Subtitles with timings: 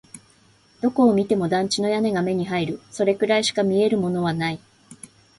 [0.81, 2.81] どこを見ても団地の屋根が目に入る。
[2.89, 4.59] それくらいしか見えるものはない。